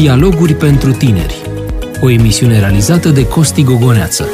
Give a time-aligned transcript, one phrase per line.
[0.00, 1.42] Dialoguri pentru tineri.
[2.00, 4.28] O emisiune realizată de Costi Gogoneață.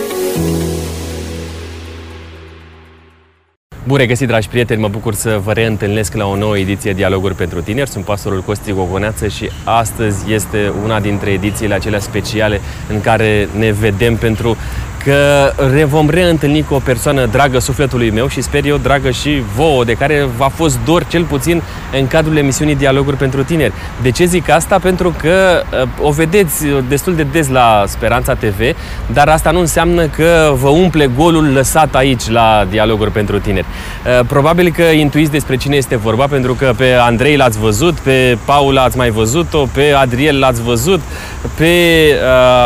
[3.87, 4.81] Bun regăsit, dragi prieteni!
[4.81, 7.91] Mă bucur să vă reîntâlnesc la o nouă ediție Dialoguri pentru Tineri.
[7.91, 13.71] Sunt pastorul Costi Gogoneață și astăzi este una dintre edițiile acelea speciale în care ne
[13.71, 14.57] vedem pentru
[15.05, 19.43] că ne vom reîntâlni cu o persoană dragă sufletului meu și sper eu dragă și
[19.55, 21.63] vouă, de care v-a fost dor cel puțin
[21.99, 23.73] în cadrul emisiunii Dialoguri pentru Tineri.
[24.03, 24.79] De ce zic asta?
[24.79, 28.77] Pentru că uh, o vedeți destul de des la Speranța TV,
[29.13, 33.67] dar asta nu înseamnă că vă umple golul lăsat aici la Dialoguri pentru Tineri.
[33.67, 38.39] Uh, probabil că intuiți despre cine este vorba, pentru că pe Andrei l-ați văzut, pe
[38.45, 41.01] Paula ați mai văzut-o, pe Adriel l-ați văzut,
[41.57, 41.73] pe...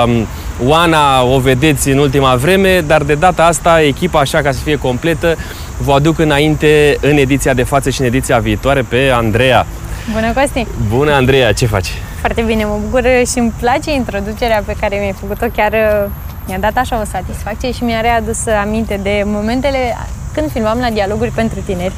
[0.07, 0.23] Uh,
[0.63, 4.77] Oana o vedeți în ultima vreme, dar de data asta echipa, așa ca să fie
[4.77, 5.37] completă,
[5.79, 9.67] vă aduc înainte în ediția de față și în ediția viitoare pe Andreea.
[10.13, 10.67] Bună, Costi!
[10.89, 11.53] Bună, Andreea!
[11.53, 11.93] Ce faci?
[12.21, 15.47] Foarte bine, mă bucur și îmi place introducerea pe care mi-ai făcut-o.
[15.57, 16.11] Chiar uh,
[16.47, 19.97] mi-a dat așa o satisfacție și mi-a readus aminte de momentele
[20.35, 21.93] când filmam la dialoguri pentru tineri.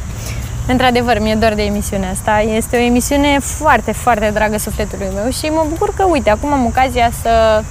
[0.69, 2.45] Într-adevăr, mi-e dor de emisiunea asta.
[2.57, 6.67] Este o emisiune foarte, foarte dragă sufletului meu și mă bucur că, uite, acum am
[6.67, 7.63] ocazia să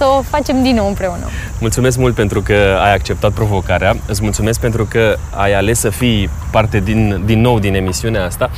[0.00, 1.26] să o facem din nou împreună.
[1.58, 3.96] Mulțumesc mult pentru că ai acceptat provocarea.
[4.06, 8.50] Îți mulțumesc pentru că ai ales să fii parte din, din nou din emisiunea asta.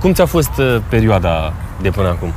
[0.00, 2.32] Cum ți-a fost uh, perioada de până acum?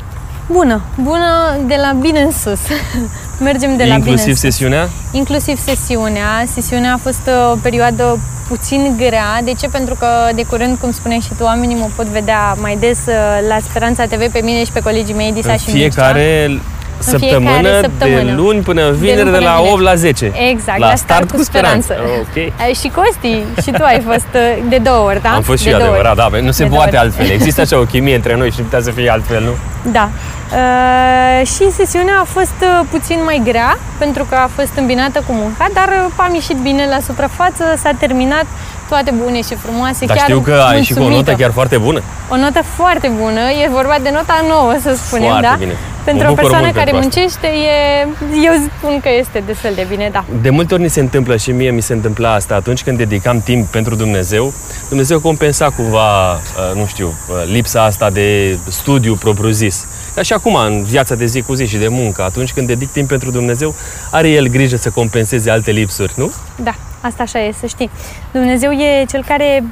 [0.52, 2.60] Bună, bună de la bine în sus.
[3.50, 4.40] Mergem de la Inclusiv bine în sus.
[4.40, 4.90] sesiunea?
[5.12, 6.44] Inclusiv sesiunea.
[6.54, 9.42] Sesiunea a fost uh, o perioadă puțin grea.
[9.44, 9.68] De ce?
[9.68, 13.14] Pentru că de curând, cum spuneai și tu, oamenii mă pot vedea mai des uh,
[13.50, 16.62] la Speranța TV pe mine și pe colegii mei, Disa în și fiecare Mircea
[17.02, 18.24] săptămână, săptămână.
[18.24, 19.74] de luni până De vineri, luni de, până la vineri.
[19.74, 20.32] 8 la 10.
[20.50, 21.96] Exact, la, start, cu speranță.
[22.20, 22.36] Ok.
[22.36, 25.30] Uh, Și Costi, și tu ai fost uh, de două ori, da?
[25.30, 26.32] Am fost și de eu, două adevărat, ori.
[26.32, 27.06] da, nu se De două poate ori.
[27.06, 27.30] altfel.
[27.30, 29.52] Există așa o chimie între noi și nu putea să fie altfel, nu?
[29.92, 30.10] Da.
[30.54, 35.34] Uh, și sesiunea a fost uh, puțin mai grea, pentru că a fost îmbinată cu
[35.34, 38.46] munca, dar uh, am ieșit bine la suprafață, s-a terminat
[38.90, 40.06] toate bune și frumoase.
[40.06, 41.30] Dar chiar știu că ai și cu o mulțumită.
[41.32, 42.02] notă chiar foarte bună.
[42.30, 45.56] O notă foarte bună, e vorba de nota nouă, să spunem, Foarte da?
[45.60, 45.76] bine.
[46.06, 47.20] Pentru Mă o bucur persoană mult care pentru asta.
[47.20, 50.26] muncește, e, eu spun că este destul de bine, da.
[50.42, 53.42] De multe ori ni se întâmplă și mie mi se întâmpla asta atunci când dedicam
[53.42, 54.54] timp pentru Dumnezeu.
[54.90, 56.40] Dumnezeu compensa cumva, uh,
[56.76, 59.88] nu știu, uh, lipsa asta de studiu propriu-zis.
[60.16, 62.92] Ca și acum, în viața de zi cu zi și de muncă, atunci când dedic
[62.92, 63.76] timp pentru Dumnezeu,
[64.12, 66.32] are El grijă să compenseze alte lipsuri, nu?
[66.56, 67.90] Da, asta așa e, să știi.
[68.32, 69.64] Dumnezeu e cel care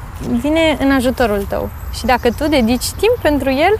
[0.41, 1.69] vine în ajutorul tău.
[1.97, 3.79] Și dacă tu dedici timp pentru El,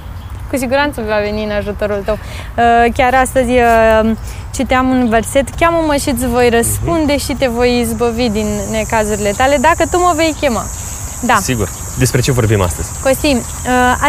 [0.49, 2.17] cu siguranță va veni în ajutorul tău.
[2.57, 4.11] Uh, Chiar astăzi uh,
[4.53, 9.57] citeam un verset, cheamă-mă și îți voi răspunde și te voi izbăvi din necazurile tale
[9.61, 10.63] dacă tu mă vei chema.
[11.21, 11.35] Da.
[11.35, 11.69] Sigur.
[11.99, 12.89] Despre ce vorbim astăzi?
[13.03, 13.41] Costi, uh,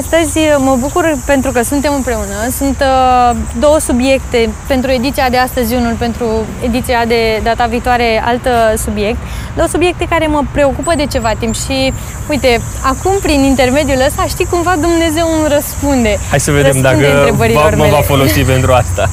[0.00, 2.36] astăzi mă bucur pentru că suntem împreună.
[2.50, 6.26] Sunt uh, două subiecte pentru ediția de astăzi, unul pentru
[6.62, 9.18] ediția de data viitoare, alt uh, subiect.
[9.56, 11.92] Două subiecte care mă preocupă de ceva timp și,
[12.28, 16.18] uite, acum prin intermediul ăsta știi cumva Dumnezeu îmi răspunde.
[16.30, 17.90] Hai să vedem Răspunde dacă întrebărilor va, mă mele.
[17.96, 19.08] va folosi pentru asta.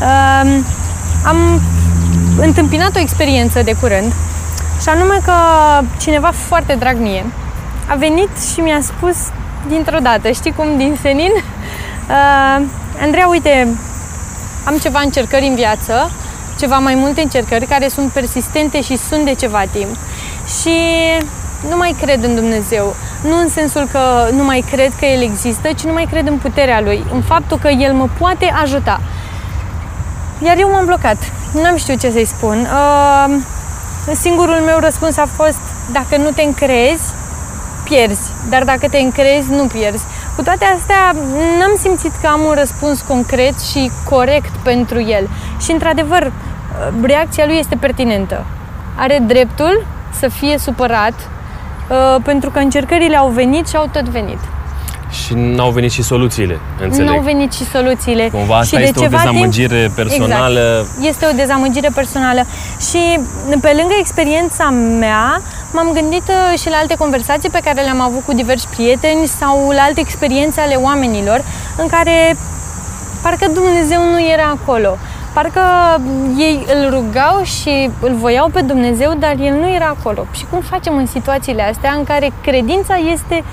[0.00, 0.58] Uh,
[1.24, 1.60] am
[2.40, 4.12] întâmpinat o experiență de curând
[4.82, 5.32] și anume că
[5.98, 7.24] cineva foarte drag mie
[7.90, 9.16] a venit și mi-a spus
[9.68, 11.30] dintr-o dată, știi cum, din senin?
[11.34, 12.66] Uh,
[13.00, 13.68] Andreea, uite,
[14.64, 16.10] am ceva încercări în viață,
[16.58, 19.96] ceva mai multe încercări care sunt persistente și sunt de ceva timp
[20.60, 20.76] și
[21.68, 22.94] nu mai cred în Dumnezeu.
[23.28, 26.36] Nu în sensul că nu mai cred că El există, ci nu mai cred în
[26.36, 29.00] puterea Lui, în faptul că El mă poate ajuta.
[30.44, 31.16] Iar eu m-am blocat.
[31.62, 32.58] N-am știut ce să-i spun.
[32.72, 33.36] Uh,
[34.14, 35.58] singurul meu răspuns a fost,
[35.92, 37.02] dacă nu te încrezi,
[37.90, 38.30] pierzi.
[38.50, 40.04] Dar dacă te încrezi, nu pierzi.
[40.36, 41.02] Cu toate astea,
[41.58, 45.28] n-am simțit că am un răspuns concret și corect pentru el.
[45.62, 46.32] Și, într-adevăr, uh,
[47.02, 48.44] reacția lui este pertinentă.
[48.96, 49.86] Are dreptul
[50.18, 54.38] să fie supărat uh, pentru că încercările au venit și au tot venit.
[55.10, 57.08] Și n-au venit și soluțiile, înțeleg.
[57.08, 58.28] Nu au venit și soluțiile.
[58.32, 60.78] Cumva asta și de este o ceva dezamăgire timp, personală.
[60.80, 61.04] Exact.
[61.08, 62.40] Este o dezamăgire personală.
[62.90, 63.18] Și
[63.60, 64.68] pe lângă experiența
[64.98, 65.40] mea,
[65.72, 69.70] m-am gândit uh, și la alte conversații pe care le-am avut cu diversi prieteni sau
[69.70, 71.44] la alte experiențe ale oamenilor
[71.76, 72.36] în care
[73.22, 74.96] parcă Dumnezeu nu era acolo.
[75.32, 75.60] Parcă
[76.38, 80.26] ei îl rugau și îl voiau pe Dumnezeu, dar el nu era acolo.
[80.32, 83.44] Și cum facem în situațiile astea în care credința este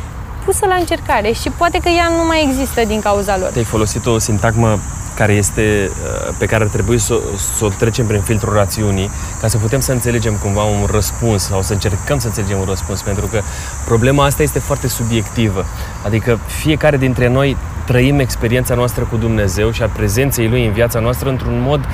[0.47, 3.51] pusă la încercare și poate că ea nu mai există din cauza lor?
[3.55, 4.79] Ai folosit o sintagmă
[5.15, 7.19] care este, uh, pe care ar trebui să,
[7.57, 9.09] să o trecem prin filtrul rațiunii
[9.41, 13.01] ca să putem să înțelegem cumva un răspuns sau să încercăm să înțelegem un răspuns,
[13.01, 13.41] pentru că
[13.85, 15.65] problema asta este foarte subiectivă.
[16.05, 21.00] Adică fiecare dintre noi trăim experiența noastră cu Dumnezeu și a prezenței Lui în viața
[21.00, 21.88] noastră într-un mod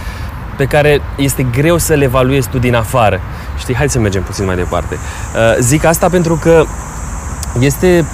[0.57, 3.19] pe care este greu să le evaluezi tu din afară.
[3.57, 4.95] Știi, hai să mergem puțin mai departe.
[4.95, 6.65] Uh, zic asta pentru că
[7.59, 8.05] este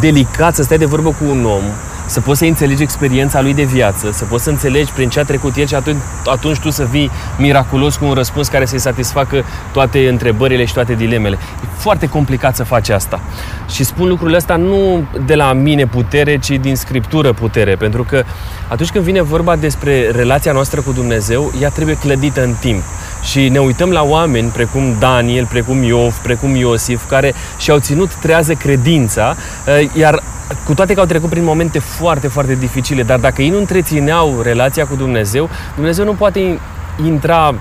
[0.00, 1.64] delicat să stai de vorbă cu un om
[2.06, 5.24] să poți să înțelegi experiența lui de viață, să poți să înțelegi prin ce a
[5.24, 9.44] trecut el și atunci, atunci tu să vii miraculos cu un răspuns care să-i satisfacă
[9.72, 11.38] toate întrebările și toate dilemele.
[11.64, 13.20] E foarte complicat să faci asta.
[13.68, 18.24] Și spun lucrurile astea nu de la mine putere, ci din scriptură putere, pentru că
[18.68, 22.82] atunci când vine vorba despre relația noastră cu Dumnezeu, ea trebuie clădită în timp.
[23.24, 28.54] Și ne uităm la oameni precum Daniel, precum Iov, precum Iosif, care și-au ținut trează
[28.54, 29.36] credința,
[29.66, 30.22] eh, iar
[30.64, 34.40] cu toate că au trecut prin momente foarte, foarte dificile, dar dacă ei nu întrețineau
[34.42, 36.58] relația cu Dumnezeu, Dumnezeu nu poate
[37.04, 37.54] intra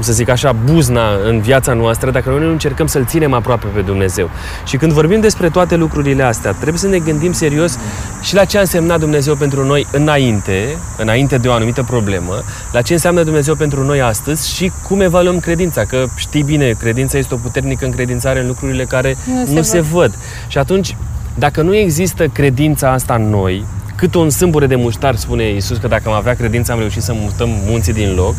[0.00, 3.66] cum să zic așa, buzna în viața noastră dacă noi nu încercăm să-L ținem aproape
[3.74, 4.30] pe Dumnezeu.
[4.66, 7.78] Și când vorbim despre toate lucrurile astea, trebuie să ne gândim serios
[8.20, 12.42] și la ce a însemnat Dumnezeu pentru noi înainte, înainte de o anumită problemă,
[12.72, 15.84] la ce înseamnă Dumnezeu pentru noi astăzi și cum evaluăm credința.
[15.84, 19.80] Că știi bine, credința este o puternică încredințare în lucrurile care nu se, nu se
[19.80, 19.90] văd.
[19.90, 20.14] văd.
[20.48, 20.96] Și atunci
[21.34, 23.64] dacă nu există credința asta în noi,
[24.00, 27.12] cât un sâmbure de muștar, spune Iisus, că dacă am avea credință am reușit să
[27.14, 28.34] mutăm munții din loc,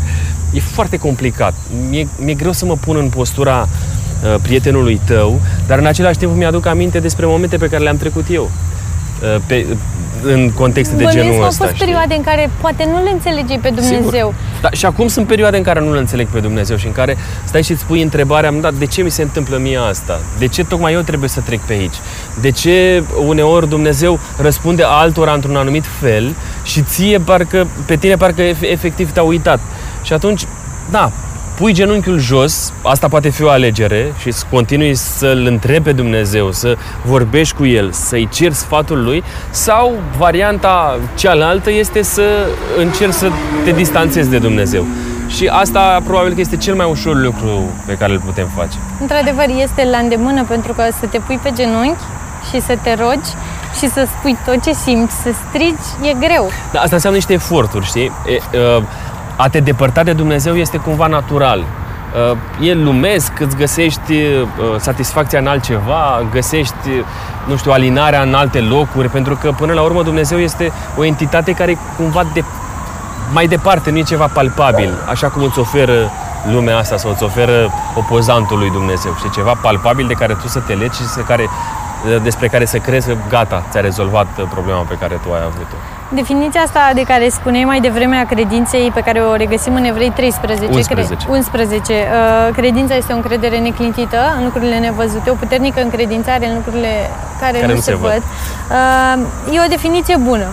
[0.53, 1.53] e foarte complicat.
[1.89, 6.35] Mi-e, mi-e greu să mă pun în postura uh, prietenului tău, dar în același timp
[6.35, 8.51] mi-aduc aminte despre momente pe care le-am trecut eu.
[9.21, 9.65] Uh, pe,
[10.23, 11.43] în contexte de genul ăsta.
[11.43, 11.85] au fost știi?
[11.85, 13.97] perioade în care poate nu le înțelegi pe Dumnezeu.
[13.97, 14.33] Sigur.
[14.61, 17.17] Da, și acum sunt perioade în care nu le înțeleg pe Dumnezeu și în care
[17.43, 20.19] stai și îți pui întrebarea, da, de ce mi se întâmplă mie asta?
[20.37, 21.95] De ce tocmai eu trebuie să trec pe aici?
[22.41, 28.41] De ce uneori Dumnezeu răspunde altora într-un anumit fel și ție parcă, pe tine parcă
[28.61, 29.59] efectiv te-a uitat?
[30.01, 30.45] Și atunci,
[30.89, 31.11] da,
[31.57, 36.51] pui genunchiul jos, asta poate fi o alegere și să continui să-L întrebi pe Dumnezeu,
[36.51, 42.23] să vorbești cu El, să-i ceri sfatul Lui sau varianta cealaltă este să
[42.77, 43.29] încerci să
[43.63, 44.85] te distanțezi de Dumnezeu.
[45.27, 48.77] Și asta probabil că este cel mai ușor lucru pe care îl putem face.
[48.99, 52.03] Într-adevăr, este la îndemână pentru că să te pui pe genunchi
[52.49, 53.29] și să te rogi
[53.79, 56.49] și să spui tot ce simți, să strigi, e greu.
[56.71, 58.11] Da, asta înseamnă niște eforturi, știi?
[58.51, 58.83] E, uh,
[59.41, 61.59] a te depărta de Dumnezeu este cumva natural.
[61.59, 64.45] Uh, e lumesc, îți găsești uh,
[64.79, 66.89] satisfacția în altceva, găsești,
[67.47, 71.51] nu știu, alinarea în alte locuri, pentru că până la urmă Dumnezeu este o entitate
[71.51, 72.43] care cumva de,
[73.33, 76.11] mai departe, nu e ceva palpabil, așa cum îți oferă
[76.51, 79.15] lumea asta sau îți oferă opozantul lui Dumnezeu.
[79.21, 81.49] Și ceva palpabil de care tu să te legi și să care,
[82.23, 85.75] despre care să crezi că gata, ți-a rezolvat problema pe care tu ai avut-o.
[86.13, 90.11] Definiția asta de care spuneai mai devreme a credinței pe care o regăsim în Evrei
[90.15, 91.15] 13, 11.
[91.15, 96.55] Cre- 11 uh, credința este o încredere neclintită în lucrurile nevăzute, o puternică încredințare în
[96.55, 97.09] lucrurile
[97.39, 98.11] care, care nu, nu se, se văd.
[98.11, 98.23] văd.
[99.47, 100.47] Uh, e o definiție bună.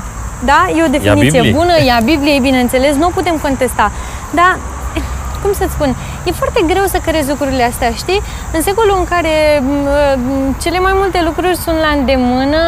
[0.45, 0.67] Da?
[0.77, 3.91] E o definiție bună, e a Bibliei, bineînțeles, nu o putem contesta.
[4.31, 4.59] Dar
[5.43, 5.97] cum să-ți spun,
[6.29, 8.21] e foarte greu să crezi lucrurile astea, știi?
[8.53, 9.63] În secolul în care
[10.63, 12.63] cele mai multe lucruri sunt la îndemână,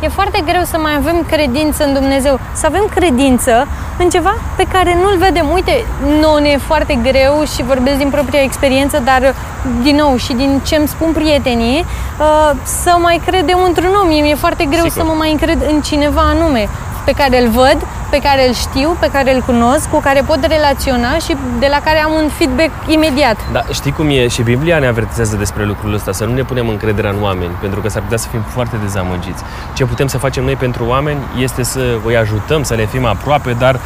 [0.00, 2.40] e foarte greu să mai avem credință în Dumnezeu.
[2.52, 3.68] Să avem credință
[3.98, 5.50] în ceva pe care nu-l vedem.
[5.52, 5.84] Uite,
[6.20, 9.34] nu ne e foarte greu și vorbesc din propria experiență, dar
[9.82, 11.84] din nou și din ce îmi spun prietenii,
[12.18, 14.08] uh, să mai credem într-un om.
[14.08, 15.02] Mi-e foarte greu Sigur.
[15.02, 16.68] să mă mai încred în cineva anume
[17.04, 17.76] pe care îl văd,
[18.10, 21.80] pe care îl știu, pe care îl cunosc, cu care pot relaționa și de la
[21.84, 23.36] care am un feedback imediat.
[23.52, 24.28] Da, știi cum e?
[24.28, 27.80] Și Biblia ne avertizează despre lucrul ăsta, să nu ne punem încrederea în oameni, pentru
[27.80, 29.42] că s-ar putea să fim foarte dezamăgiți.
[29.74, 33.52] Ce putem să facem noi pentru oameni este să îi ajutăm, să le fim aproape,
[33.58, 33.80] dar uh,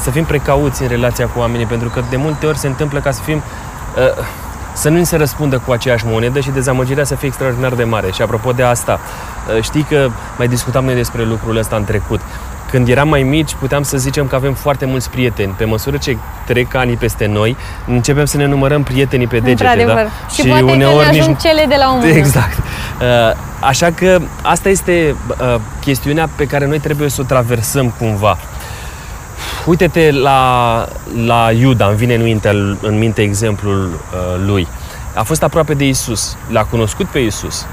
[0.00, 3.10] să fim precauți în relația cu oamenii, pentru că de multe ori se întâmplă ca
[3.10, 4.24] să fim uh,
[4.72, 8.10] să nu ni se răspundă cu aceeași monedă și dezamăgirea să fie extraordinar de mare.
[8.10, 9.00] Și apropo de asta,
[9.56, 12.20] uh, știi că mai discutam noi despre lucrul ăsta în trecut.
[12.70, 15.52] Când eram mai mici, puteam să zicem că avem foarte mulți prieteni.
[15.52, 17.56] Pe măsură ce trec ani peste noi,
[17.86, 19.84] începem să ne numărăm prietenii pe degete.
[19.86, 20.06] Da?
[20.30, 21.40] Și, și poate uneori că ne ajung nici...
[21.40, 22.58] cele de la un Exact.
[22.58, 28.38] Uh, așa că asta este uh, chestiunea pe care noi trebuie să o traversăm cumva.
[29.66, 30.84] Uite-te la,
[31.26, 32.48] la Iuda, îmi vine în minte,
[32.80, 34.68] în minte exemplul uh, lui.
[35.14, 37.66] A fost aproape de Isus, l-a cunoscut pe Isus,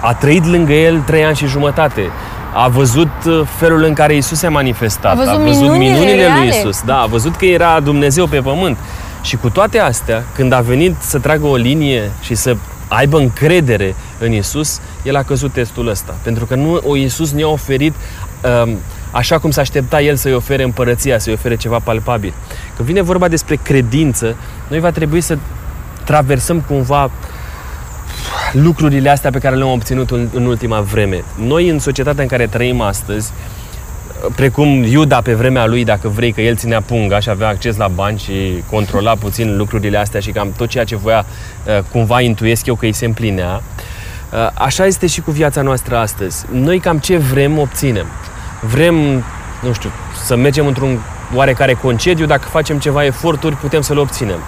[0.00, 2.10] a trăit lângă el trei ani și jumătate
[2.54, 6.26] a văzut uh, felul în care Isus se-a manifestat, a văzut, a văzut minunile, minunile
[6.38, 8.76] lui Isus, da, a văzut că era Dumnezeu pe pământ.
[9.22, 12.56] Și cu toate astea, când a venit să tragă o linie și să
[12.88, 16.14] aibă încredere în Isus, el a căzut testul ăsta.
[16.22, 17.94] Pentru că nu o Isus ne-a oferit
[18.64, 18.78] um,
[19.10, 22.32] așa cum s-a aștepta el să-i ofere împărăția, să-i ofere ceva palpabil.
[22.76, 24.36] Când vine vorba despre credință,
[24.68, 25.38] noi va trebui să
[26.04, 27.10] traversăm cumva
[28.54, 31.24] lucrurile astea pe care le-am obținut în, în ultima vreme.
[31.38, 33.32] Noi, în societatea în care trăim astăzi,
[34.36, 37.88] precum Iuda pe vremea lui, dacă vrei, că el ținea punga și avea acces la
[37.88, 41.26] bani și controla puțin lucrurile astea și cam tot ceea ce voia,
[41.66, 43.62] uh, cumva intuiesc eu că îi se împlinea.
[44.32, 46.44] Uh, așa este și cu viața noastră astăzi.
[46.52, 48.06] Noi cam ce vrem, obținem.
[48.60, 48.94] Vrem,
[49.62, 49.90] nu știu,
[50.24, 50.98] să mergem într-un
[51.34, 54.38] oarecare concediu, dacă facem ceva eforturi, putem să le obținem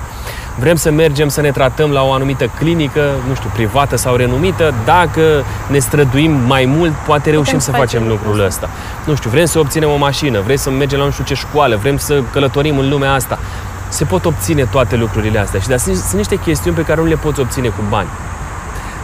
[0.59, 4.75] vrem să mergem să ne tratăm la o anumită clinică, nu știu, privată sau renumită,
[4.85, 8.69] dacă ne străduim mai mult, poate reușim Putem să facem lucrul ăsta.
[9.05, 11.77] Nu știu, vrem să obținem o mașină, vrem să mergem la nu știu ce școală,
[11.77, 13.39] vrem să călătorim în lumea asta.
[13.89, 17.07] Se pot obține toate lucrurile astea și dar sunt, sunt niște chestiuni pe care nu
[17.07, 18.09] le poți obține cu bani.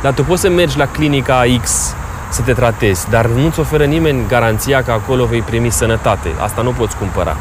[0.02, 1.94] Dar tu poți să mergi la clinica X
[2.28, 6.28] să te tratezi, dar nu-ți oferă nimeni garanția că acolo vei primi sănătate.
[6.38, 7.36] Asta nu poți cumpăra.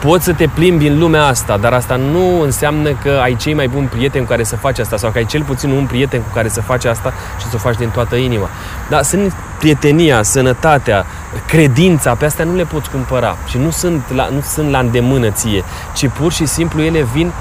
[0.00, 3.68] Poți să te plimbi în lumea asta, dar asta nu înseamnă că ai cei mai
[3.68, 6.28] buni prieteni cu care să faci asta sau că ai cel puțin un prieten cu
[6.34, 8.48] care să faci asta și să o faci din toată inima.
[8.88, 11.06] Dar sunt prietenia, sănătatea,
[11.46, 15.30] credința, pe astea nu le poți cumpăra și nu sunt la, nu sunt la îndemână
[15.30, 17.32] ție, ci pur și simplu ele vin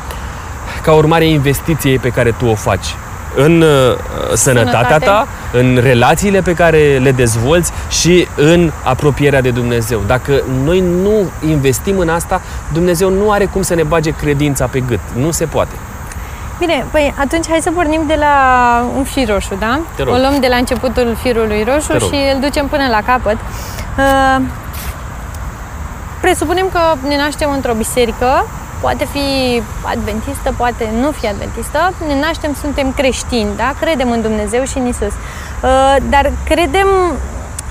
[0.82, 2.96] ca urmare a investiției pe care tu o faci
[3.38, 3.67] în uh,
[4.34, 5.06] sănătatea Sănătate.
[5.06, 10.01] ta, în relațiile pe care le dezvolți și în apropierea de Dumnezeu.
[10.08, 12.41] Dacă noi nu investim în asta,
[12.74, 15.00] Dumnezeu nu are cum să ne bage credința pe gât.
[15.13, 15.75] Nu se poate.
[16.60, 18.36] Bine, păi atunci hai să pornim de la
[18.96, 19.79] un fir roșu, da?
[19.96, 20.13] Te rog.
[20.13, 23.38] O luăm de la începutul firului roșu și îl ducem până la capăt.
[23.98, 24.41] Uh,
[26.22, 28.46] presupunem că ne naștem într-o biserică
[28.80, 33.74] poate fi adventistă, poate nu fi adventistă, ne naștem, suntem creștini, da?
[33.80, 35.14] Credem în Dumnezeu și în Isus.
[35.14, 36.88] Uh, dar credem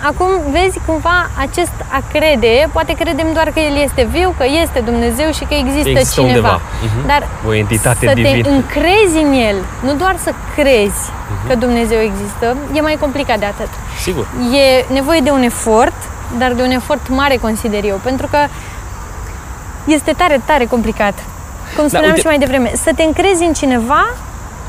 [0.03, 4.81] Acum, vezi, cumva, acest a crede, poate credem doar că El este viu, că este
[4.81, 6.37] Dumnezeu și că există, există cineva.
[6.37, 6.61] Undeva.
[6.61, 7.07] Uh-huh.
[7.07, 8.43] Dar o entitate să divină.
[8.43, 11.49] te încrezi în El, nu doar să crezi uh-huh.
[11.49, 13.69] că Dumnezeu există, e mai complicat de atât.
[14.01, 14.27] Sigur.
[14.65, 15.99] E nevoie de un efort,
[16.39, 18.39] dar de un efort mare, consider eu, pentru că
[19.87, 21.15] este tare, tare complicat.
[21.77, 24.07] Cum da, spuneam da, și mai devreme, să te încrezi în cineva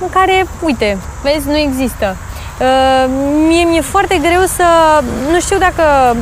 [0.02, 2.16] în care, uite, vezi, nu există.
[2.60, 3.10] Uh,
[3.48, 4.64] mie mi-e foarte greu să,
[5.32, 6.16] nu știu dacă,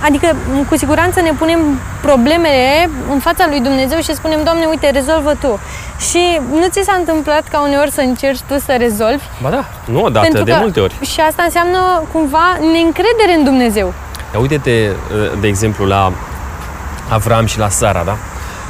[0.00, 0.36] adică
[0.68, 1.58] cu siguranță ne punem
[2.02, 5.60] problemele în fața lui Dumnezeu și spunem, Doamne, uite, rezolvă Tu.
[6.10, 9.24] Și nu ți s-a întâmplat ca uneori să încerci tu să rezolvi?
[9.42, 10.94] Ba da, nu odată, Pentru de că, multe ori.
[11.00, 13.92] Și asta înseamnă cumva neîncredere în Dumnezeu.
[14.34, 14.90] Ia uite-te,
[15.40, 16.12] de exemplu, la
[17.08, 18.16] Avram și la Sara, da?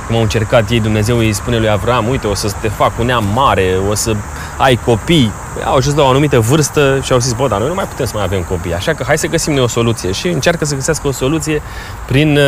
[0.07, 3.07] Cum au încercat ei, Dumnezeu îi spune lui Avram, uite, o să te fac un
[3.07, 4.17] neam mare, o să
[4.57, 5.33] ai copii.
[5.65, 8.07] Au ajuns la o anumită vârstă și au zis, bă, dar noi nu mai putem
[8.07, 10.13] să mai avem copii, așa că hai să găsim noi o soluție.
[10.13, 11.63] Și încearcă să găsească o soluție
[12.07, 12.45] prin uh,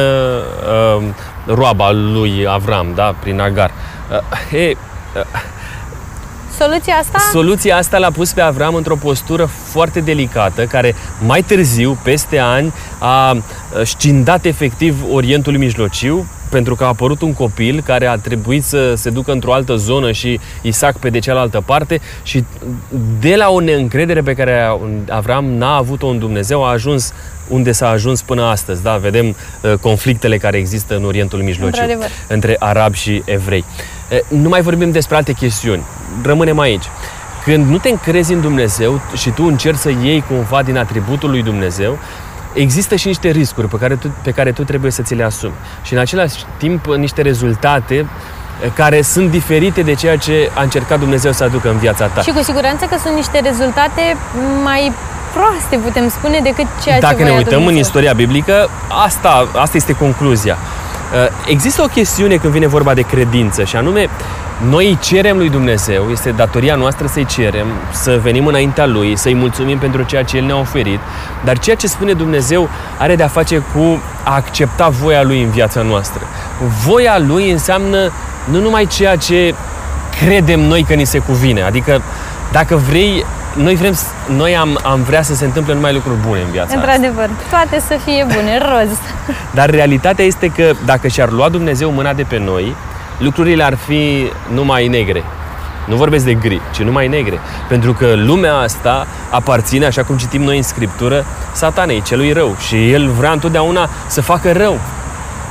[0.97, 1.05] uh,
[1.47, 3.71] roaba lui Avram, da, prin Agar.
[4.53, 4.77] Uh, e,
[5.17, 5.23] uh,
[6.59, 7.19] Soluția asta?
[7.33, 10.95] Soluția asta l-a pus pe Avram într-o postură foarte delicată, care
[11.27, 13.37] mai târziu, peste ani, a
[13.85, 19.11] scindat efectiv Orientul Mijlociu, pentru că a apărut un copil care a trebuit să se
[19.11, 22.45] ducă într-o altă zonă și Isaac pe de cealaltă parte și
[23.21, 27.13] de la o neîncredere pe care Avram n-a avut-o în Dumnezeu a ajuns
[27.49, 28.83] unde s-a ajuns până astăzi.
[28.83, 28.97] Da?
[28.97, 31.83] Vedem uh, conflictele care există în Orientul Mijlociu
[32.29, 33.65] între arabi și evrei.
[34.11, 35.83] Uh, nu mai vorbim despre alte chestiuni.
[36.25, 36.85] Rămânem aici.
[37.45, 41.43] Când nu te încrezi în Dumnezeu și tu încerci să iei cumva din atributul lui
[41.43, 41.99] Dumnezeu,
[42.57, 45.53] există și niște riscuri pe care, tu, pe care tu trebuie să ți le asumi.
[45.83, 50.99] Și în același timp niște rezultate eh, care sunt diferite de ceea ce a încercat
[50.99, 52.21] Dumnezeu să aducă în viața ta.
[52.21, 54.17] Și cu siguranță că sunt niște rezultate
[54.65, 54.93] mai
[55.33, 57.75] proaste, putem spune, decât ceea Dacă ce ne uităm Dumnezeu.
[57.75, 58.71] în istoria biblică,
[59.05, 60.57] asta, asta este concluzia.
[61.15, 64.09] Eh, există o chestiune când vine vorba de credință și anume
[64.63, 69.79] noi cerem lui Dumnezeu, este datoria noastră să-i cerem, să venim înaintea Lui, să-i mulțumim
[69.79, 71.01] pentru ceea ce El ne-a oferit,
[71.45, 75.83] dar ceea ce spune Dumnezeu are de-a face cu a accepta voia Lui în viața
[75.83, 76.21] noastră.
[76.87, 78.13] Voia Lui înseamnă
[78.45, 79.55] nu numai ceea ce
[80.21, 82.03] credem noi că ni se cuvine, adică
[82.53, 83.95] dacă vrei, noi, vrem,
[84.37, 87.57] noi am, am vrea să se întâmple numai lucruri bune în viața Într-adevăr, asta.
[87.57, 88.99] toate să fie bune, roz.
[89.51, 92.75] Dar realitatea este că dacă și-ar lua Dumnezeu mâna de pe noi,
[93.19, 95.25] lucrurile ar fi numai negre.
[95.87, 97.39] Nu vorbesc de gri, ci numai negre.
[97.69, 102.57] Pentru că lumea asta aparține, așa cum citim noi în Scriptură, satanei, celui rău.
[102.67, 104.81] Și el vrea întotdeauna să facă rău.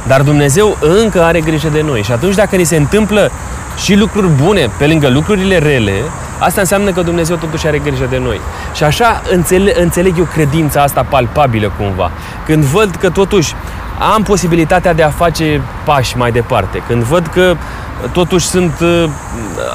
[0.07, 2.03] Dar Dumnezeu încă are grijă de noi.
[2.03, 3.31] Și atunci dacă ni se întâmplă
[3.83, 6.01] și lucruri bune pe lângă lucrurile rele,
[6.39, 8.39] asta înseamnă că Dumnezeu totuși are grijă de noi.
[8.73, 12.11] Și așa înțeleg, înțeleg eu credința asta palpabilă cumva.
[12.45, 13.53] Când văd că totuși
[13.99, 16.83] am posibilitatea de a face pași mai departe.
[16.87, 17.55] Când văd că
[18.11, 19.09] totuși sunt, uh,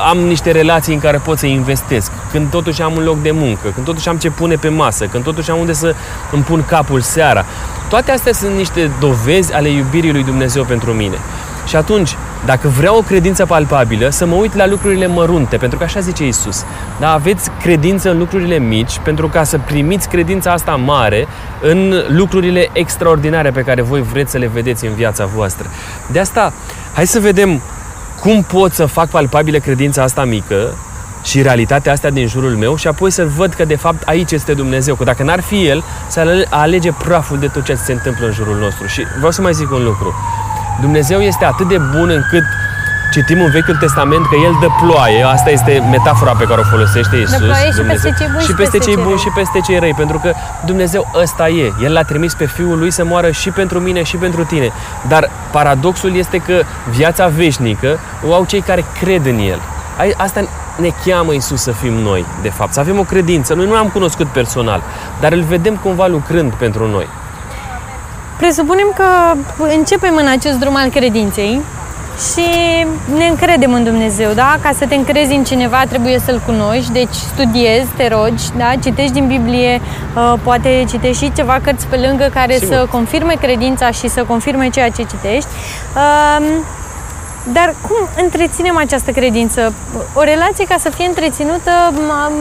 [0.08, 3.68] am niște relații în care pot să investesc, când totuși am un loc de muncă,
[3.74, 5.94] când totuși am ce pune pe masă, când totuși am unde să
[6.32, 7.44] îmi pun capul seara.
[7.88, 11.16] Toate astea sunt niște dovezi ale iubirii lui Dumnezeu pentru mine.
[11.66, 15.84] Și atunci, dacă vreau o credință palpabilă, să mă uit la lucrurile mărunte, pentru că
[15.84, 16.64] așa zice Isus.
[17.00, 21.26] Da, aveți credință în lucrurile mici, pentru ca să primiți credința asta mare
[21.60, 25.66] în lucrurile extraordinare pe care voi vreți să le vedeți în viața voastră.
[26.12, 26.52] De asta,
[26.94, 27.60] hai să vedem
[28.20, 30.74] cum pot să fac palpabilă credința asta mică
[31.22, 34.54] și realitatea asta din jurul meu și apoi să văd că de fapt aici este
[34.54, 38.32] Dumnezeu, că dacă n-ar fi El, să alege praful de tot ce se întâmplă în
[38.32, 38.86] jurul nostru.
[38.86, 40.14] Și vreau să mai zic un lucru.
[40.80, 42.44] Dumnezeu este atât de bun încât
[43.12, 47.16] citim în Vechiul Testament că El dă ploaie, asta este metafora pe care o folosește
[47.16, 47.38] Isus.
[47.38, 50.18] Dă ploaie și peste cei buni și peste cei buni și peste cei răi, pentru
[50.18, 50.32] că
[50.64, 51.72] Dumnezeu ăsta e.
[51.82, 54.72] El l-a trimis pe Fiul Lui să moară și pentru mine și pentru tine.
[55.08, 57.98] Dar paradoxul este că viața veșnică
[58.28, 59.60] o au cei care cred în El.
[60.16, 60.40] Asta
[60.76, 63.54] ne cheamă Isus să fim noi, de fapt, să avem o credință.
[63.54, 64.82] Noi nu l-am cunoscut personal,
[65.20, 67.08] dar îl vedem cumva lucrând pentru noi.
[68.40, 69.04] Presupunem că
[69.76, 71.60] începem în acest drum al credinței
[72.32, 72.46] și
[73.16, 74.56] ne încredem în Dumnezeu, da?
[74.62, 78.72] Ca să te încrezi în cineva trebuie să-L cunoști, deci studiezi, te rogi, da?
[78.82, 79.80] Citești din Biblie,
[80.16, 82.74] uh, poate citești și ceva cărți pe lângă care Sigur.
[82.74, 85.48] să confirme credința și să confirme ceea ce citești.
[87.46, 89.74] Uh, dar cum întreținem această credință?
[90.14, 91.70] O relație, ca să fie întreținută,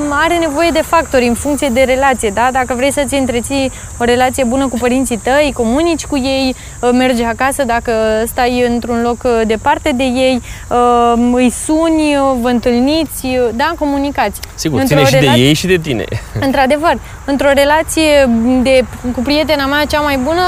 [0.10, 2.30] are nevoie de factori în funcție de relație.
[2.30, 2.50] Da?
[2.52, 7.24] Dacă vrei să-ți întreții o relație bună cu părinții tăi, comunici cu ei, ă, mergi
[7.24, 7.92] acasă dacă
[8.26, 10.42] stai într-un loc ă, departe de ei,
[10.72, 14.40] ă, îi suni, vă întâlniți, da, comunicați.
[14.56, 15.42] Sigur, într-o ține și relație...
[15.42, 16.04] de ei și de tine.
[16.40, 16.98] Într-adevăr,
[17.32, 18.12] într-o relație
[18.66, 18.76] de,
[19.16, 20.46] cu prietena mea cea mai bună,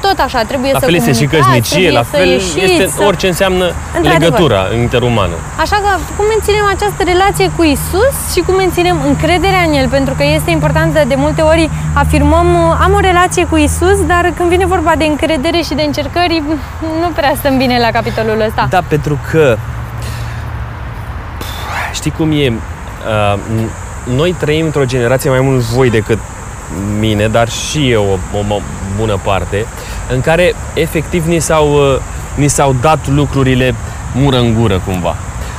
[0.00, 3.02] tot așa, trebuie la să fel este și căsnicie, la fel ieșiți, este să...
[3.08, 3.72] orice înseamnă
[4.02, 5.36] legătura interumană.
[5.64, 10.14] Așa că cum menținem această relație cu Isus și cum menținem încrederea în El, pentru
[10.18, 12.48] că este important de multe ori afirmăm
[12.84, 16.42] am o relație cu Isus, dar când vine vorba de încredere și de încercări,
[17.00, 18.66] nu prea stăm bine la capitolul ăsta.
[18.70, 19.56] Da, pentru că
[21.92, 23.38] știi cum e, uh,
[24.04, 26.18] noi trăim într-o generație mai mult voi decât
[26.98, 28.60] mine, dar și eu o, o
[28.96, 29.66] bună parte,
[30.12, 32.00] în care efectiv ni s-au, uh,
[32.34, 33.74] ni s-au dat lucrurile
[34.14, 35.16] mură în gură cumva.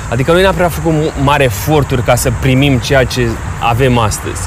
[0.10, 3.28] Adică noi n-am prea făcut mare eforturi ca să primim ceea ce
[3.60, 4.42] avem astăzi.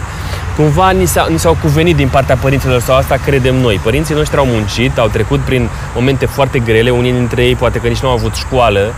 [0.56, 3.80] Cumva ni, s-a, ni s-au cuvenit din partea părinților sau asta credem noi.
[3.82, 7.86] Părinții noștri au muncit, au trecut prin momente foarte grele, unii dintre ei poate că
[7.86, 8.94] nici nu au avut școală,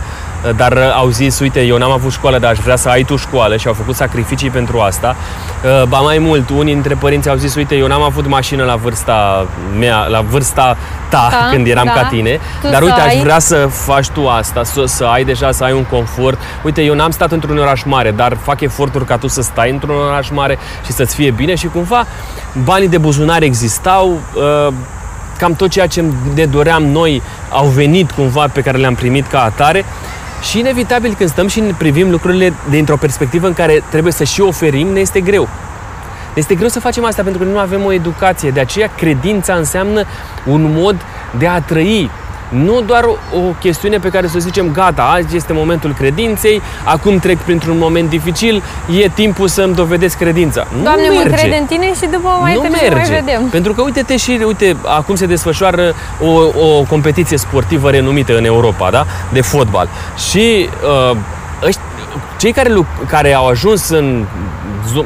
[0.55, 3.15] dar uh, au zis, uite, eu n-am avut școală, dar aș vrea să ai tu
[3.15, 5.15] școală și au făcut sacrificii pentru asta.
[5.63, 8.75] Uh, ba mai mult, unii dintre părinți au zis, uite, eu n-am avut mașină la
[8.75, 9.47] vârsta
[9.79, 10.77] mea, la vârsta
[11.09, 11.91] ta, da, când eram da.
[11.91, 15.51] ca tine, tu dar uite, aș vrea să faci tu asta, să, să ai deja,
[15.51, 16.39] să ai un confort.
[16.63, 19.95] Uite, eu n-am stat într-un oraș mare, dar fac eforturi ca tu să stai într-un
[19.95, 22.05] oraș mare și să-ți fie bine și cumva
[22.63, 24.73] banii de buzunar existau, uh,
[25.37, 29.43] cam tot ceea ce ne doream noi au venit cumva pe care le-am primit ca
[29.43, 29.85] atare
[30.41, 34.41] și inevitabil când stăm și ne privim lucrurile dintr-o perspectivă în care trebuie să și
[34.41, 35.43] oferim, ne este greu.
[36.33, 38.49] Ne este greu să facem asta pentru că nu avem o educație.
[38.49, 40.05] De aceea credința înseamnă
[40.45, 40.95] un mod
[41.37, 42.09] de a trăi,
[42.49, 47.37] nu doar o chestiune pe care să zicem, gata, azi este momentul credinței, acum trec
[47.37, 48.63] printr-un moment dificil,
[49.01, 50.67] e timpul să-mi dovedesc credința.
[50.83, 51.29] Doamne, nu merge.
[51.29, 52.93] mă cred în tine și după mai nu merge.
[52.93, 53.47] mai vedem.
[53.49, 56.29] Pentru că uite-te și, uite, acum se desfășoară o,
[56.65, 59.05] o competiție sportivă renumită în Europa, da?
[59.31, 59.89] De fotbal.
[60.29, 60.69] Și
[61.11, 61.17] uh,
[61.65, 61.79] ăști,
[62.37, 62.69] cei care,
[63.07, 64.25] care au ajuns în,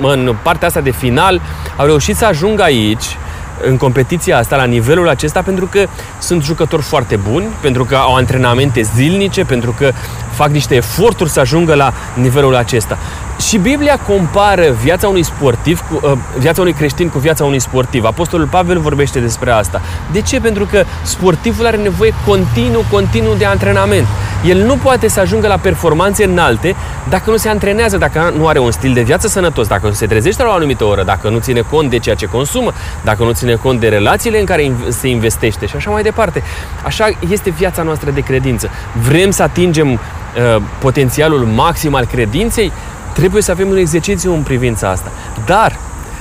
[0.01, 1.41] în partea asta de final
[1.77, 3.17] au reușit să ajungă aici
[3.65, 5.85] în competiția asta, la nivelul acesta, pentru că
[6.19, 9.91] sunt jucători foarte buni, pentru că au antrenamente zilnice, pentru că
[10.31, 12.97] fac niște eforturi să ajungă la nivelul acesta.
[13.39, 18.03] Și Biblia compară viața unui sportiv, cu, uh, viața unui creștin cu viața unui sportiv.
[18.03, 19.81] Apostolul Pavel vorbește despre asta.
[20.11, 20.39] De ce?
[20.39, 24.07] Pentru că sportivul are nevoie continuu, continuu de antrenament.
[24.45, 26.75] El nu poate să ajungă la performanțe înalte
[27.09, 30.05] dacă nu se antrenează, dacă nu are un stil de viață sănătos, dacă nu se
[30.05, 33.31] trezește la o anumită oră, dacă nu ține cont de ceea ce consumă, dacă nu
[33.31, 36.43] ține cont de relațiile în care se investește și așa mai departe.
[36.83, 38.69] Așa este viața noastră de credință.
[39.07, 42.71] Vrem să atingem uh, potențialul maxim al credinței?
[43.13, 45.11] Trebuie să avem un exercițiu în privința asta.
[45.45, 45.79] Dar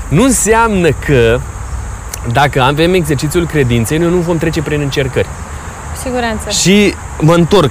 [0.09, 1.40] nu înseamnă că
[2.33, 5.26] dacă avem exercițiul credinței, noi nu vom trece prin încercări.
[6.02, 6.50] Siguranță.
[6.50, 7.70] Și mă întorc,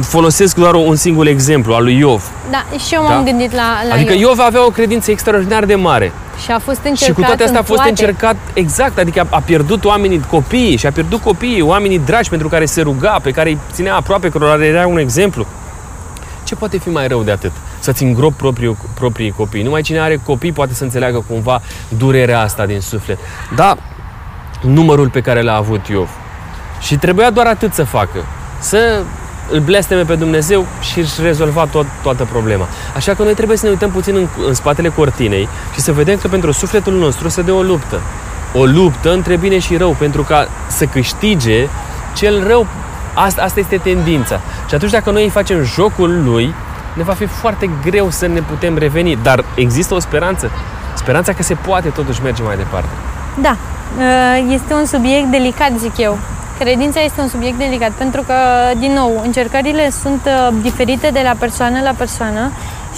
[0.00, 2.30] folosesc doar un singur exemplu, al lui Iov.
[2.50, 3.30] Da, și eu m-am da?
[3.30, 4.20] gândit la, la Adică Iov.
[4.22, 6.12] Iov avea o credință extraordinar de mare.
[6.44, 7.88] Și a fost încercat și cu toate astea a în fost toate.
[7.88, 12.48] încercat exact, adică a, a pierdut oamenii, copiii, și a pierdut copiii, oamenii dragi pentru
[12.48, 15.46] care se ruga, pe care îi ținea aproape, cărora le era un exemplu.
[16.44, 17.52] Ce poate fi mai rău de atât?
[17.86, 19.62] Să-ți îngrop propriul, proprii copii.
[19.62, 23.18] Numai cine are copii poate să înțeleagă cumva durerea asta din suflet.
[23.54, 23.76] Da,
[24.60, 26.08] numărul pe care l-a avut Iov.
[26.80, 28.24] Și trebuia doar atât să facă.
[28.58, 29.02] Să
[29.50, 32.66] îl blesteme pe Dumnezeu și își rezolva tot, toată problema.
[32.96, 36.18] Așa că noi trebuie să ne uităm puțin în, în spatele cortinei și să vedem
[36.18, 38.00] că pentru sufletul nostru se dă o luptă.
[38.54, 41.68] O luptă între bine și rău, pentru ca să câștige
[42.14, 42.66] cel rău.
[43.14, 44.40] Asta, asta este tendința.
[44.68, 46.54] Și atunci dacă noi îi facem jocul lui,
[46.96, 49.18] ne va fi foarte greu să ne putem reveni.
[49.22, 50.50] Dar există o speranță.
[50.94, 52.88] Speranța că se poate totuși merge mai departe.
[53.40, 53.56] Da,
[54.50, 56.18] este un subiect delicat, zic eu.
[56.58, 58.34] Credința este un subiect delicat pentru că,
[58.78, 62.50] din nou, încercările sunt uh, diferite de la persoană la persoană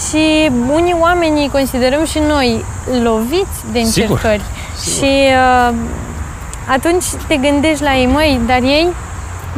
[0.09, 2.65] și unii oameni îi considerăm și noi
[3.03, 4.43] loviți de încercări.
[4.77, 5.07] Sigur.
[5.07, 5.13] Și
[5.69, 5.75] uh,
[6.67, 8.89] atunci te gândești la ei, măi, dar ei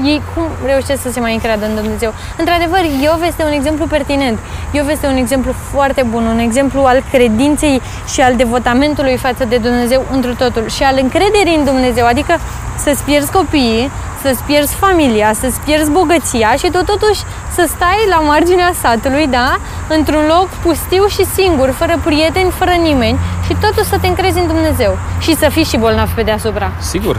[0.04, 2.14] ei cum reușesc să se mai încreadă în Dumnezeu.
[2.36, 4.38] Într-adevăr, Iov este un exemplu pertinent.
[4.70, 9.56] Iov este un exemplu foarte bun, un exemplu al credinței și al devotamentului față de
[9.56, 12.38] Dumnezeu întru totul și al încrederii în Dumnezeu, adică
[12.76, 13.90] să-ți pierzi copiii,
[14.22, 17.20] să-ți pierzi familia, să-ți pierzi bogăția și tu totuși
[17.54, 19.56] să stai la marginea satului, da,
[19.88, 24.46] într-un loc pustiu și singur, fără prieteni, fără nimeni și totuși să te încrezi în
[24.46, 26.70] Dumnezeu și să fii și bolnav pe deasupra.
[26.78, 27.16] Sigur,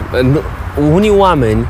[0.91, 1.67] unii oameni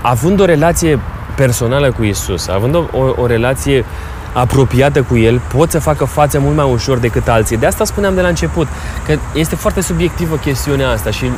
[0.00, 0.98] având o relație
[1.36, 3.84] personală cu Isus, având o, o, o relație
[4.32, 7.56] apropiată cu El, pot să facă față mult mai ușor decât alții.
[7.56, 8.66] De asta spuneam de la început,
[9.06, 11.30] că este foarte subiectivă chestiunea asta și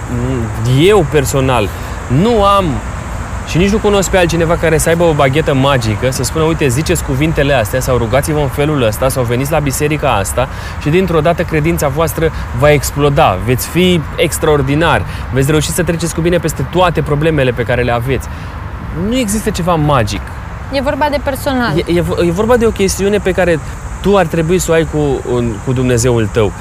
[0.81, 1.68] eu personal
[2.22, 2.64] nu am
[3.50, 6.68] și nici nu cunosc pe altcineva care să aibă o baghetă magică, să spună, uite,
[6.68, 10.48] ziceți cuvintele astea sau rugați-vă în felul ăsta sau veniți la biserica asta
[10.80, 16.20] și dintr-o dată credința voastră va exploda, veți fi extraordinar, veți reuși să treceți cu
[16.20, 18.28] bine peste toate problemele pe care le aveți.
[19.08, 20.22] Nu există ceva magic.
[20.72, 21.78] E vorba de personal.
[21.78, 23.58] E, e, e vorba de o chestiune pe care
[24.00, 24.98] tu ar trebui să o ai cu,
[25.64, 26.52] cu Dumnezeul tău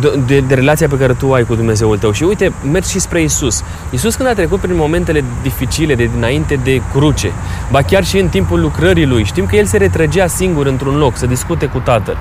[0.00, 2.12] de, de, de relația pe care tu ai cu Dumnezeul tău.
[2.12, 3.62] Și uite, mergi și spre Isus.
[3.90, 7.32] Isus când a trecut prin momentele dificile de dinainte de cruce,
[7.74, 11.16] ba chiar și în timpul lucrării lui, știm că el se retrăgea singur într-un loc
[11.16, 12.16] să discute cu Tatăl.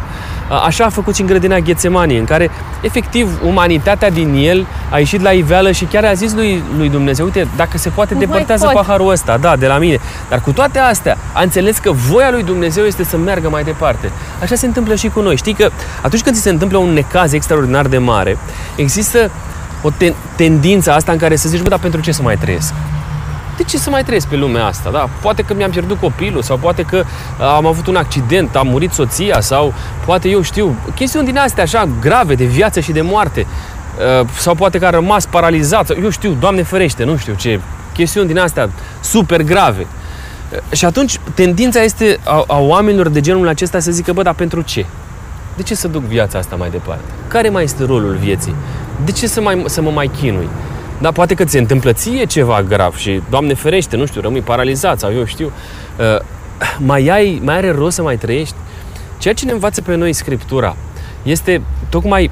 [0.65, 2.49] Așa a făcut și în grădina Ghețemanii, în care
[2.81, 7.25] efectiv umanitatea din el a ieșit la iveală și chiar a zis lui, lui Dumnezeu,
[7.25, 9.99] uite, dacă se poate, depărtează paharul ăsta, da, de la mine.
[10.29, 14.11] Dar cu toate astea, a înțeles că voia lui Dumnezeu este să meargă mai departe.
[14.41, 15.37] Așa se întâmplă și cu noi.
[15.37, 15.69] Știi că
[16.01, 18.37] atunci când ți se întâmplă un necaz extraordinar de mare,
[18.75, 19.31] există
[19.81, 22.73] o ten- tendință asta în care să zici, bă, dar pentru ce să mai trăiesc?
[23.63, 24.89] De ce să mai trăiesc pe lumea asta?
[24.89, 25.10] Da?
[25.21, 27.04] Poate că mi-am pierdut copilul sau poate că
[27.56, 29.73] am avut un accident, am murit soția sau
[30.06, 33.45] poate eu știu, chestiuni din astea așa grave de viață și de moarte
[34.38, 37.60] sau poate că a rămas paralizat, eu știu, Doamne ferește, nu știu ce,
[37.93, 38.69] chestiuni din astea
[39.02, 39.88] super grave.
[40.71, 44.62] Și atunci tendința este a, a oamenilor de genul acesta să zică, bă, dar pentru
[44.62, 44.86] ce?
[45.56, 47.04] De ce să duc viața asta mai departe?
[47.28, 48.56] Care mai este rolul vieții?
[49.06, 50.49] De ce să, mai, să mă mai chinui?
[51.01, 54.41] Da, poate că ți se întâmplă ție ceva grav și, Doamne ferește, nu știu, rămâi
[54.41, 55.51] paralizat sau eu știu,
[55.99, 56.19] uh,
[56.77, 58.56] mai, ai, mai are rost să mai trăiești?
[59.17, 60.75] Ceea ce ne învață pe noi Scriptura
[61.23, 62.32] este tocmai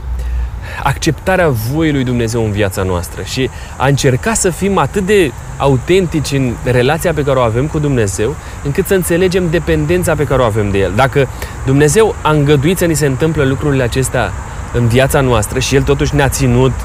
[0.84, 6.32] acceptarea voii lui Dumnezeu în viața noastră și a încerca să fim atât de autentici
[6.32, 10.45] în relația pe care o avem cu Dumnezeu, încât să înțelegem dependența pe care o
[10.45, 10.91] avem de El.
[10.95, 11.28] Dacă
[11.65, 14.32] Dumnezeu a îngăduit să ni se întâmplă lucrurile acestea
[14.74, 16.78] în viața noastră și El totuși ne-a ținut um,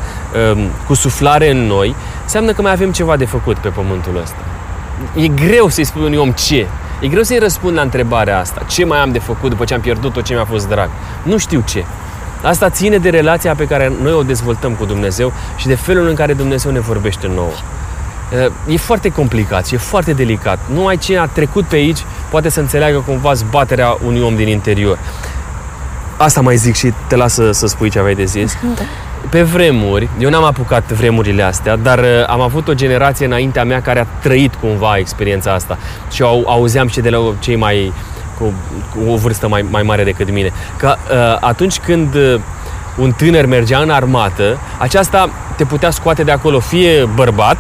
[0.87, 4.37] cu suflare în noi, înseamnă că mai avem ceva de făcut pe pământul ăsta.
[5.15, 6.67] E greu să-i spui unui om ce.
[7.01, 8.63] E greu să-i răspund la întrebarea asta.
[8.69, 10.89] Ce mai am de făcut după ce am pierdut tot ce mi-a fost drag?
[11.23, 11.85] Nu știu ce.
[12.43, 16.15] Asta ține de relația pe care noi o dezvoltăm cu Dumnezeu și de felul în
[16.15, 17.53] care Dumnezeu ne vorbește nouă.
[18.69, 20.59] E foarte complicat și e foarte delicat.
[20.73, 21.99] Numai cine a trecut pe aici
[22.31, 24.99] poate să înțeleagă cumva zbaterea unui om din interior.
[26.17, 28.57] Asta mai zic și te las să, să spui ce aveai de zis.
[28.75, 28.83] Da.
[29.31, 33.83] Pe vremuri, eu n-am apucat vremurile astea, dar uh, am avut o generație înaintea mea
[33.83, 35.79] care a trăit cumva experiența asta
[36.11, 37.93] și au, auzeam și de la cei mai
[38.39, 38.53] cu,
[38.95, 42.41] cu o vârstă mai, mai mare decât mine, că uh, atunci când uh,
[42.97, 47.57] un tânăr mergea în armată, aceasta te putea scoate de acolo fie bărbat,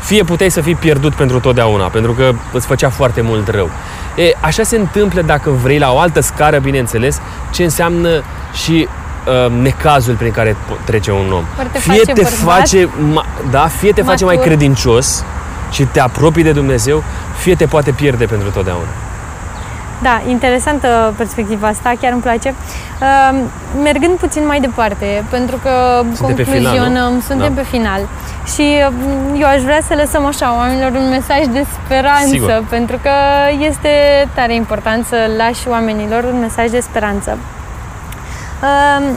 [0.00, 3.70] fie puteai să fii pierdut pentru totdeauna, pentru că îți făcea foarte mult rău.
[4.16, 7.20] E, așa se întâmplă dacă vrei la o altă scară, bineînțeles,
[7.52, 8.22] ce înseamnă
[8.64, 8.88] și
[9.26, 11.44] uh, necazul prin care trece un om.
[11.72, 14.50] Te fie face te bărbat, face, ma, da, fie te face mai matur.
[14.50, 15.24] credincios
[15.70, 17.02] și te apropii de Dumnezeu,
[17.36, 18.88] fie te poate pierde pentru totdeauna.
[20.02, 22.54] Da, interesantă perspectiva asta, chiar îmi place.
[23.00, 23.40] Uh,
[23.82, 25.70] mergând puțin mai departe, pentru că
[26.14, 27.20] Suntem pe concluzionăm, final, nu?
[27.20, 27.60] suntem Da.
[27.60, 28.00] pe final.
[28.54, 32.64] Și uh, eu aș vrea să lăsăm așa oamenilor un mesaj de speranță, Sigur.
[32.68, 33.10] pentru că
[33.58, 33.88] este
[34.34, 37.38] tare important să lași oamenilor un mesaj de speranță.
[38.62, 39.08] Uh,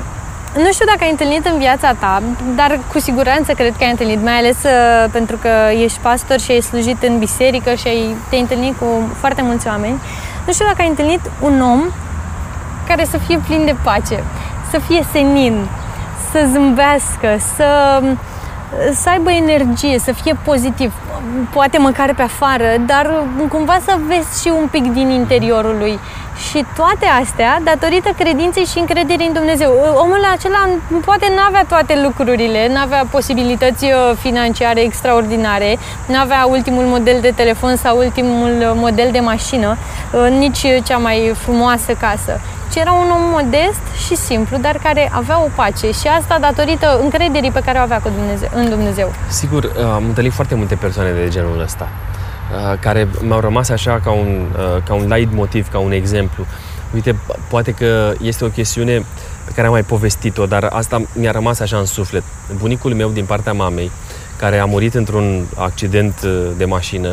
[0.64, 2.22] nu știu dacă ai întâlnit în viața ta,
[2.56, 5.50] dar cu siguranță cred că ai întâlnit, mai ales uh, pentru că
[5.84, 8.86] ești pastor și ai slujit în biserică și ai, te-ai întâlnit cu
[9.20, 10.02] foarte mulți oameni.
[10.46, 11.82] Nu știu dacă ai întâlnit un om
[12.88, 14.24] care să fie plin de pace,
[14.72, 15.68] să fie senin,
[16.32, 18.02] să zâmbească, să,
[18.94, 20.94] să aibă energie, să fie pozitiv,
[21.54, 26.00] poate măcar pe afară, dar cumva să vezi și un pic din interiorul lui.
[26.50, 29.72] Și toate astea datorită credinței și încrederii în Dumnezeu.
[29.96, 30.70] Omul acela
[31.06, 37.18] poate nu avea toate lucrurile, nu avea posibilități uh, financiare extraordinare, nu avea ultimul model
[37.22, 39.78] de telefon sau ultimul uh, model de mașină,
[40.12, 42.40] uh, nici cea mai frumoasă casă
[42.72, 47.00] ci era un om modest și simplu, dar care avea o pace și asta datorită
[47.04, 49.14] încrederii pe care o avea cu Dumnezeu, în Dumnezeu.
[49.30, 54.00] Sigur, uh, am întâlnit foarte multe persoane de genul ăsta, uh, care mi-au rămas așa
[54.04, 56.46] ca un, uh, ca un light motiv, ca un exemplu.
[56.94, 57.16] Uite,
[57.50, 59.06] poate că este o chestiune
[59.46, 62.24] pe care am mai povestit-o, dar asta mi-a rămas așa în suflet.
[62.58, 63.92] Bunicul meu din partea mamei,
[64.38, 67.10] care a murit într-un accident uh, de mașină,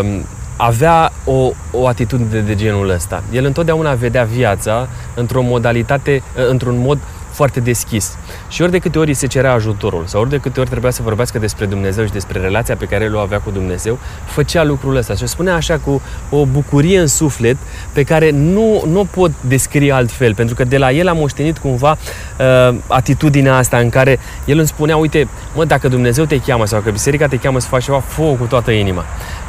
[0.00, 0.20] uh,
[0.60, 3.22] avea o, o atitudine de genul ăsta.
[3.32, 6.98] El întotdeauna vedea viața într-o modalitate, uh, într-un mod
[7.30, 8.16] foarte deschis.
[8.48, 10.90] Și ori de câte ori îi se cerea ajutorul sau ori de câte ori trebuia
[10.90, 14.64] să vorbească despre Dumnezeu și despre relația pe care el o avea cu Dumnezeu, făcea
[14.64, 17.56] lucrul ăsta și o spunea așa cu o bucurie în suflet
[17.92, 21.58] pe care nu, nu o pot descrie altfel, pentru că de la el am moștenit
[21.58, 21.90] cumva
[22.38, 26.80] uh, atitudinea asta în care el îmi spunea, uite, mă, dacă Dumnezeu te cheamă sau
[26.80, 29.04] că biserica te cheamă să faci ceva, fă cu toată inima.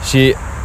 [0.10, 0.61] Și uh,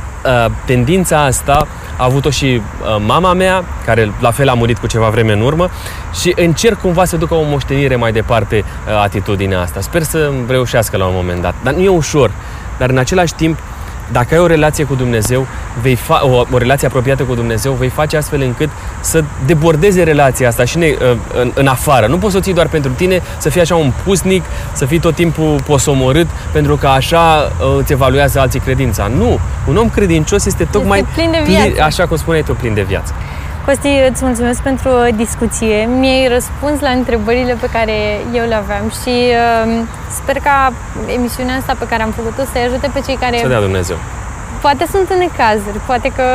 [0.65, 5.09] tendința asta a avut-o și uh, mama mea, care la fel a murit cu ceva
[5.09, 5.71] vreme în urmă
[6.21, 9.81] și încerc cumva să ducă o moștenire mai departe uh, atitudinea asta.
[9.81, 11.55] Sper să reușească la un moment dat.
[11.62, 12.31] Dar nu e ușor.
[12.79, 13.59] Dar în același timp,
[14.12, 15.47] dacă ai o relație cu Dumnezeu,
[15.83, 18.69] vei fa- o, o relație apropiată cu Dumnezeu, vei face astfel încât
[19.01, 22.07] să debordeze relația asta și ne, uh, în, în afară.
[22.07, 24.99] Nu poți să o ții doar pentru tine, să fii așa un pusnic, să fii
[24.99, 29.11] tot timpul posomorât, pentru că așa uh, îți evaluează alții credința.
[29.19, 29.38] Nu!
[29.69, 31.83] Un om credincios este tocmai plin de viață.
[31.83, 33.14] așa cum spuneai tu, plin de viață.
[33.66, 35.88] Costi, îți mulțumesc pentru discuție.
[35.98, 37.96] Mi-ai răspuns la întrebările pe care
[38.38, 39.83] eu le aveam și uh,
[40.18, 40.72] sper ca
[41.16, 43.96] emisiunea asta pe care am făcut-o să-i ajute pe cei care Să dea Dumnezeu.
[44.61, 46.26] poate sunt în necazuri, poate că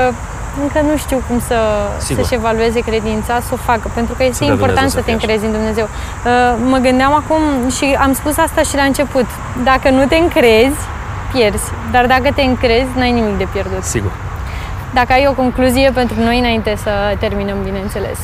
[0.61, 1.57] încă nu știu cum să,
[1.97, 2.23] Sigur.
[2.23, 5.11] să-și evalueze credința, să o facă, pentru că este dea important Dumnezeu să să te
[5.11, 5.21] fie așa.
[5.23, 5.87] încrezi în Dumnezeu.
[5.89, 7.41] Uh, mă gândeam acum
[7.77, 9.27] și am spus asta și la început.
[9.63, 10.79] Dacă nu te încrezi,
[11.33, 11.67] pierzi.
[11.91, 13.83] Dar dacă te încrezi, n-ai nimic de pierdut.
[13.83, 14.11] Sigur.
[14.93, 18.17] Dacă ai o concluzie pentru noi înainte să terminăm, bineînțeles.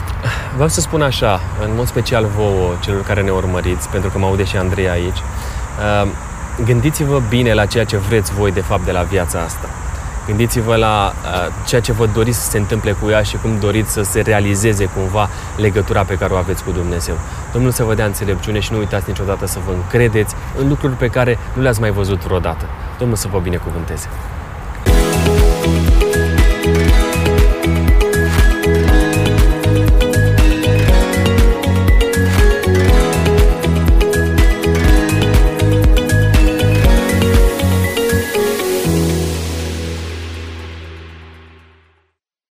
[0.53, 4.25] Vreau să spun așa, în mod special vouă, celor care ne urmăriți, pentru că mă
[4.25, 6.07] aude și Andrei aici, uh,
[6.65, 9.69] gândiți-vă bine la ceea ce vreți voi de fapt de la viața asta.
[10.27, 13.91] Gândiți-vă la uh, ceea ce vă doriți să se întâmple cu ea și cum doriți
[13.91, 17.15] să se realizeze cumva legătura pe care o aveți cu Dumnezeu.
[17.53, 21.07] Domnul să vă dea înțelepciune și nu uitați niciodată să vă încredeți în lucruri pe
[21.07, 22.65] care nu le-ați mai văzut vreodată.
[22.97, 24.07] Domnul să vă binecuvânteze.